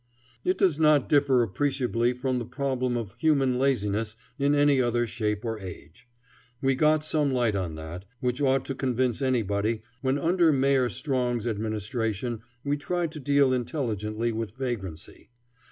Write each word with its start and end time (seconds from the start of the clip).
It 0.43 0.57
does 0.57 0.79
not 0.79 1.07
differ 1.07 1.43
appreciably 1.43 2.13
from 2.13 2.39
the 2.39 2.45
problem 2.45 2.97
of 2.97 3.13
human 3.19 3.59
laziness 3.59 4.15
in 4.39 4.55
any 4.55 4.81
other 4.81 5.05
shape 5.05 5.45
or 5.45 5.59
age. 5.59 6.07
We 6.59 6.73
got 6.73 7.05
some 7.05 7.31
light 7.31 7.55
on 7.55 7.75
that, 7.75 8.05
which 8.19 8.41
ought 8.41 8.65
to 8.65 8.73
convince 8.73 9.21
anybody, 9.21 9.83
when 10.01 10.17
under 10.17 10.51
Mayor 10.51 10.89
Strong's 10.89 11.45
administration 11.45 12.41
we 12.63 12.77
tried 12.77 13.11
to 13.11 13.19
deal 13.19 13.53
intelligently 13.53 14.31
with 14.31 14.55
vagrancy. 14.57 15.29